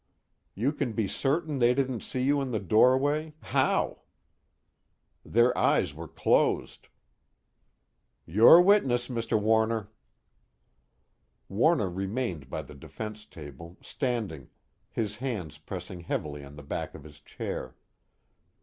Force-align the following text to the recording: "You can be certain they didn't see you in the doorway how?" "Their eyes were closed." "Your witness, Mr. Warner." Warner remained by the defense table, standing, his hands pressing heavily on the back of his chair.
"You 0.55 0.71
can 0.71 0.93
be 0.93 1.07
certain 1.07 1.59
they 1.59 1.75
didn't 1.75 1.99
see 2.01 2.23
you 2.23 2.41
in 2.41 2.49
the 2.49 2.59
doorway 2.59 3.33
how?" 3.39 3.99
"Their 5.23 5.55
eyes 5.55 5.93
were 5.93 6.07
closed." 6.07 6.87
"Your 8.25 8.59
witness, 8.63 9.09
Mr. 9.09 9.39
Warner." 9.39 9.91
Warner 11.49 11.87
remained 11.91 12.49
by 12.49 12.63
the 12.63 12.73
defense 12.73 13.27
table, 13.27 13.77
standing, 13.79 14.49
his 14.89 15.17
hands 15.17 15.59
pressing 15.59 15.99
heavily 16.01 16.43
on 16.43 16.55
the 16.55 16.63
back 16.63 16.95
of 16.95 17.03
his 17.03 17.19
chair. 17.19 17.75